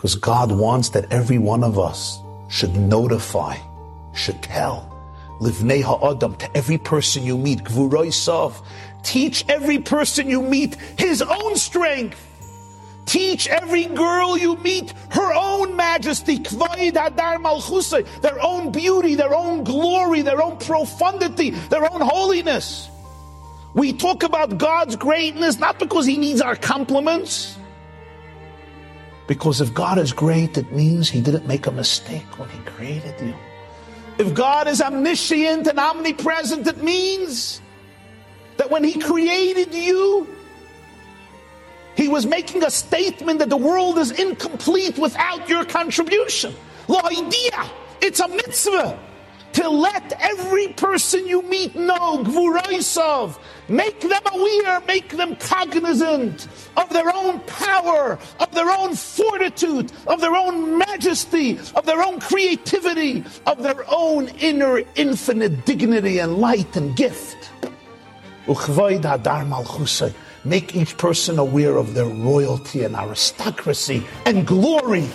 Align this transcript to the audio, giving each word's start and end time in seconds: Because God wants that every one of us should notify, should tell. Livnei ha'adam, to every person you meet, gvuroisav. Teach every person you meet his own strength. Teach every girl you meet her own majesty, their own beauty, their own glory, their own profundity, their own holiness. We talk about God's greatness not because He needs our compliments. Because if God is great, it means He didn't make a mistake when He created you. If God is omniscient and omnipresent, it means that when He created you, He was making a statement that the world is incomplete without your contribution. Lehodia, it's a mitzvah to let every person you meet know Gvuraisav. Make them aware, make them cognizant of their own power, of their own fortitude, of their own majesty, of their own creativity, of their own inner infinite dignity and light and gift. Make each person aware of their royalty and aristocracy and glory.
Because 0.00 0.14
God 0.14 0.50
wants 0.50 0.88
that 0.96 1.12
every 1.12 1.36
one 1.36 1.62
of 1.62 1.78
us 1.78 2.22
should 2.48 2.74
notify, 2.74 3.58
should 4.14 4.42
tell. 4.42 4.88
Livnei 5.42 5.82
ha'adam, 5.82 6.36
to 6.36 6.56
every 6.56 6.78
person 6.78 7.22
you 7.22 7.36
meet, 7.36 7.64
gvuroisav. 7.64 8.54
Teach 9.02 9.44
every 9.46 9.78
person 9.78 10.30
you 10.30 10.40
meet 10.40 10.76
his 10.96 11.20
own 11.20 11.54
strength. 11.56 12.16
Teach 13.04 13.46
every 13.48 13.84
girl 13.84 14.38
you 14.38 14.56
meet 14.56 14.94
her 15.10 15.34
own 15.34 15.76
majesty, 15.76 16.38
their 16.38 18.40
own 18.40 18.72
beauty, 18.72 19.16
their 19.16 19.34
own 19.34 19.64
glory, 19.64 20.22
their 20.22 20.42
own 20.42 20.56
profundity, 20.56 21.50
their 21.50 21.92
own 21.92 22.00
holiness. 22.00 22.88
We 23.74 23.92
talk 23.92 24.22
about 24.22 24.56
God's 24.56 24.96
greatness 24.96 25.58
not 25.58 25.78
because 25.78 26.06
He 26.06 26.16
needs 26.16 26.40
our 26.40 26.56
compliments. 26.56 27.58
Because 29.30 29.60
if 29.60 29.72
God 29.72 29.96
is 29.96 30.12
great, 30.12 30.58
it 30.58 30.72
means 30.72 31.08
He 31.08 31.20
didn't 31.20 31.46
make 31.46 31.68
a 31.68 31.70
mistake 31.70 32.36
when 32.36 32.48
He 32.48 32.58
created 32.62 33.14
you. 33.20 33.32
If 34.18 34.34
God 34.34 34.66
is 34.66 34.82
omniscient 34.82 35.68
and 35.68 35.78
omnipresent, 35.78 36.66
it 36.66 36.82
means 36.82 37.60
that 38.56 38.68
when 38.68 38.82
He 38.82 38.98
created 38.98 39.72
you, 39.72 40.26
He 41.94 42.08
was 42.08 42.26
making 42.26 42.64
a 42.64 42.72
statement 42.72 43.38
that 43.38 43.50
the 43.50 43.56
world 43.56 43.98
is 43.98 44.10
incomplete 44.10 44.98
without 44.98 45.48
your 45.48 45.64
contribution. 45.64 46.52
Lehodia, 46.88 47.70
it's 48.00 48.18
a 48.18 48.26
mitzvah 48.26 48.98
to 49.52 49.68
let 49.68 50.12
every 50.20 50.72
person 50.72 51.24
you 51.24 51.42
meet 51.42 51.76
know 51.76 52.24
Gvuraisav. 52.24 53.38
Make 53.70 54.00
them 54.00 54.22
aware, 54.34 54.80
make 54.80 55.10
them 55.10 55.36
cognizant 55.36 56.48
of 56.76 56.90
their 56.90 57.14
own 57.14 57.38
power, 57.46 58.18
of 58.40 58.52
their 58.52 58.68
own 58.68 58.96
fortitude, 58.96 59.92
of 60.08 60.20
their 60.20 60.34
own 60.34 60.76
majesty, 60.76 61.56
of 61.76 61.86
their 61.86 62.02
own 62.02 62.18
creativity, 62.18 63.22
of 63.46 63.62
their 63.62 63.84
own 63.86 64.26
inner 64.40 64.82
infinite 64.96 65.64
dignity 65.66 66.18
and 66.18 66.38
light 66.38 66.74
and 66.74 66.96
gift. 66.96 67.52
Make 70.42 70.74
each 70.74 70.98
person 70.98 71.38
aware 71.38 71.76
of 71.76 71.94
their 71.94 72.06
royalty 72.06 72.82
and 72.82 72.96
aristocracy 72.96 74.02
and 74.26 74.44
glory. 74.44 75.06